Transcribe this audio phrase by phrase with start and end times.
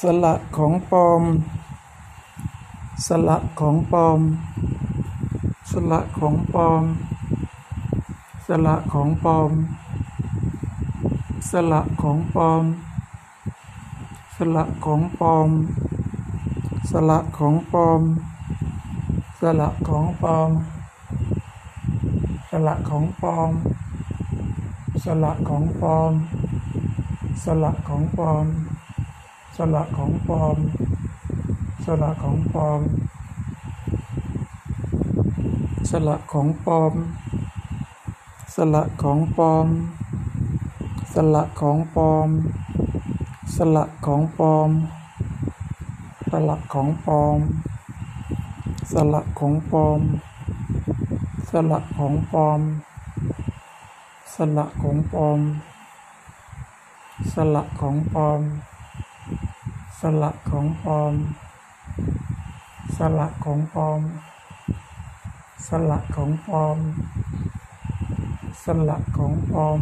[0.00, 1.22] สละของปลอม
[3.06, 4.20] สละของปลอม
[5.70, 6.82] สละของปลอม
[8.46, 9.50] สละของปลอม
[11.50, 12.64] สละของปลอม
[14.36, 15.50] สละของปลอม
[16.90, 18.00] สละของปลอม
[19.40, 20.50] สละของปลอม
[22.50, 23.50] สละของปลอม
[25.04, 26.12] สละของปลอม
[27.44, 28.46] สละของปลอม
[29.58, 30.58] สละของปลอม
[31.84, 32.80] สละของปลอม
[35.90, 36.94] สละของปลอม
[38.54, 39.66] สละของปลอม
[41.14, 42.28] สละของปลอม
[43.56, 44.70] สละของปลอม
[46.30, 47.40] สละของปลอม
[48.92, 50.00] สละของปลอม
[51.50, 52.60] สละของปลอม
[54.34, 55.40] สละของปลอม
[57.32, 58.40] สละของปลอม
[60.22, 61.14] ละของปลอม
[62.96, 64.00] สละของปลอม
[65.68, 66.78] สละของปลอม
[68.64, 69.80] สละของปลอม